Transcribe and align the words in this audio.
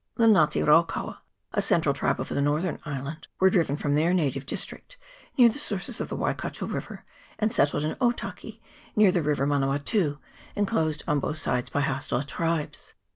The 0.15 0.25
Nga 0.25 0.47
te 0.49 0.61
raukaua, 0.61 1.19
a 1.53 1.61
central 1.61 1.93
tribe 1.93 2.19
of 2.19 2.27
the 2.29 2.41
northern 2.41 2.79
island, 2.85 3.27
were 3.39 3.51
driven 3.51 3.77
from 3.77 3.93
their 3.93 4.15
native 4.15 4.47
district, 4.47 4.97
near 5.37 5.47
the 5.47 5.59
sources 5.59 6.01
of 6.01 6.09
the 6.09 6.15
Waikato 6.15 6.65
River, 6.65 7.05
and 7.37 7.51
settled 7.51 7.83
in 7.83 7.93
Otaki, 8.01 8.61
near 8.95 9.11
the 9.11 9.21
River 9.21 9.45
Manawatu, 9.45 10.17
enclosed 10.55 11.03
on 11.07 11.19
both 11.19 11.37
sides 11.37 11.69
by 11.69 11.81
hostile 11.81 12.23
tribes. 12.23 12.95